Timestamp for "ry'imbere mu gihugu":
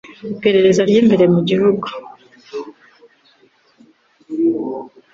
0.89-1.87